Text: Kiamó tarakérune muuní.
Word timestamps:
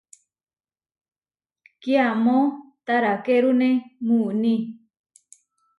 Kiamó 1.81 2.39
tarakérune 2.85 3.69
muuní. 4.07 4.55